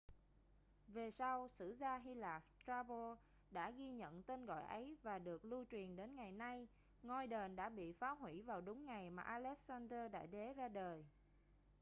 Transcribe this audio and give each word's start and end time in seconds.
về 0.87 1.11
sau 1.11 1.47
sử 1.47 1.69
gia 1.79 1.97
hy 1.97 2.13
lạp 2.13 2.43
strabo 2.43 3.17
đã 3.51 3.69
ghi 3.71 3.91
nhận 3.91 4.23
tên 4.23 4.45
gọi 4.45 4.63
ấy 4.63 4.95
và 5.03 5.19
được 5.19 5.45
lưu 5.45 5.65
truyền 5.69 5.95
đến 5.95 6.15
ngày 6.15 6.31
nay 6.31 6.67
ngôi 7.03 7.27
đền 7.27 7.55
đã 7.55 7.69
bị 7.69 7.91
phá 7.93 8.09
hủy 8.11 8.41
vào 8.41 8.61
đúng 8.61 8.85
ngày 8.85 9.09
mà 9.09 9.23
alexander 9.23 10.11
đại 10.11 10.27
đế 10.27 10.53
ra 10.53 10.67
đời 10.67 11.05